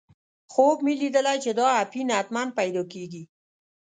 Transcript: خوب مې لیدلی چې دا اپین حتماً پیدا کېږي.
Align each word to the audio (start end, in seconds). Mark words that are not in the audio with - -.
خوب 0.51 0.77
مې 0.85 0.93
لیدلی 1.01 1.37
چې 1.43 1.51
دا 1.59 1.67
اپین 1.83 2.07
حتماً 2.17 2.43
پیدا 2.59 2.83
کېږي. 2.93 3.23